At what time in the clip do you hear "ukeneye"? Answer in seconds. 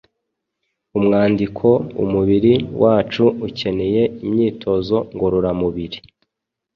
3.47-4.03